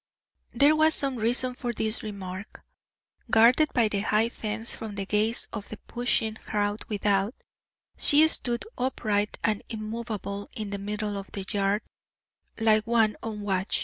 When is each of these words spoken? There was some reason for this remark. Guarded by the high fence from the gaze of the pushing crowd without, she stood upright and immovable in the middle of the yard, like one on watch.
There 0.49 0.75
was 0.75 0.95
some 0.95 1.17
reason 1.17 1.53
for 1.53 1.71
this 1.73 2.01
remark. 2.01 2.63
Guarded 3.31 3.69
by 3.71 3.87
the 3.87 3.99
high 3.99 4.29
fence 4.29 4.75
from 4.75 4.95
the 4.95 5.05
gaze 5.05 5.47
of 5.53 5.69
the 5.69 5.77
pushing 5.77 6.33
crowd 6.37 6.83
without, 6.85 7.35
she 7.99 8.27
stood 8.27 8.65
upright 8.79 9.37
and 9.43 9.61
immovable 9.69 10.49
in 10.55 10.71
the 10.71 10.79
middle 10.79 11.17
of 11.19 11.31
the 11.33 11.45
yard, 11.51 11.83
like 12.59 12.87
one 12.87 13.15
on 13.21 13.41
watch. 13.41 13.79